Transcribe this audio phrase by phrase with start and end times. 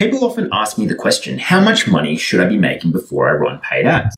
[0.00, 3.32] People often ask me the question how much money should I be making before I
[3.32, 4.14] run paid ads?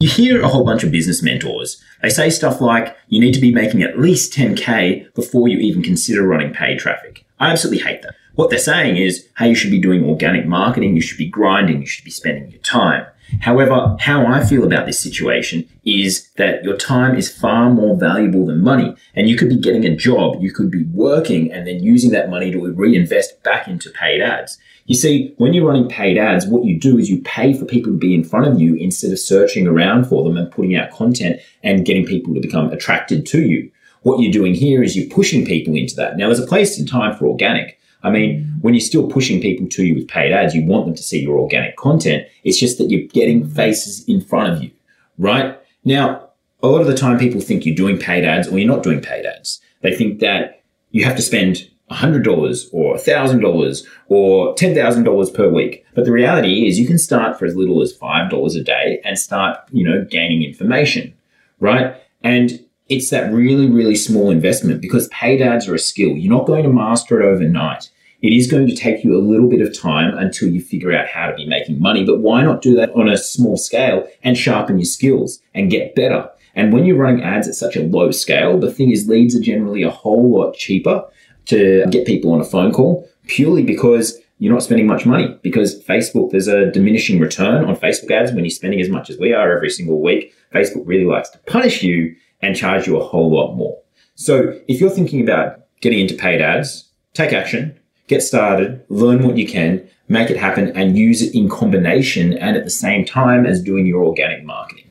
[0.00, 1.80] You hear a whole bunch of business mentors.
[2.02, 5.84] They say stuff like you need to be making at least 10K before you even
[5.84, 7.24] consider running paid traffic.
[7.38, 8.16] I absolutely hate that.
[8.34, 11.80] What they're saying is, hey, you should be doing organic marketing, you should be grinding,
[11.80, 13.06] you should be spending your time.
[13.40, 18.46] However, how I feel about this situation is that your time is far more valuable
[18.46, 18.94] than money.
[19.14, 22.30] And you could be getting a job, you could be working and then using that
[22.30, 24.58] money to reinvest back into paid ads.
[24.86, 27.92] You see, when you're running paid ads, what you do is you pay for people
[27.92, 30.90] to be in front of you instead of searching around for them and putting out
[30.90, 33.70] content and getting people to become attracted to you.
[34.02, 36.18] What you're doing here is you're pushing people into that.
[36.18, 37.80] Now, there's a place and time for organic.
[38.04, 40.94] I mean, when you're still pushing people to you with paid ads, you want them
[40.94, 42.28] to see your organic content.
[42.44, 44.70] It's just that you're getting faces in front of you,
[45.18, 45.58] right?
[45.84, 46.28] Now,
[46.62, 49.00] a lot of the time people think you're doing paid ads or you're not doing
[49.00, 49.60] paid ads.
[49.80, 55.84] They think that you have to spend $100 or $1,000 or $10,000 per week.
[55.94, 59.18] But the reality is you can start for as little as $5 a day and
[59.18, 61.14] start, you know, gaining information,
[61.60, 61.96] right?
[62.22, 66.10] And it's that really, really small investment because paid ads are a skill.
[66.10, 67.90] You're not going to master it overnight.
[68.20, 71.08] It is going to take you a little bit of time until you figure out
[71.08, 72.04] how to be making money.
[72.04, 75.94] But why not do that on a small scale and sharpen your skills and get
[75.94, 76.30] better?
[76.54, 79.40] And when you're running ads at such a low scale, the thing is leads are
[79.40, 81.04] generally a whole lot cheaper
[81.46, 85.82] to get people on a phone call purely because you're not spending much money because
[85.84, 89.32] Facebook, there's a diminishing return on Facebook ads when you're spending as much as we
[89.32, 90.34] are every single week.
[90.54, 93.78] Facebook really likes to punish you and charge you a whole lot more.
[94.14, 99.36] So if you're thinking about getting into paid ads, take action, get started, learn what
[99.36, 103.46] you can, make it happen, and use it in combination and at the same time
[103.46, 104.83] as doing your organic marketing.